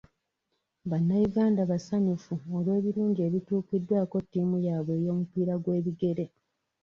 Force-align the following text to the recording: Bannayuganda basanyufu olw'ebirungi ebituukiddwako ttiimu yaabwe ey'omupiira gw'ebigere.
Bannayuganda 0.89 1.61
basanyufu 1.71 2.33
olw'ebirungi 2.57 3.19
ebituukiddwako 3.27 4.15
ttiimu 4.25 4.57
yaabwe 4.67 4.93
ey'omupiira 4.99 5.53
gw'ebigere. 5.63 6.25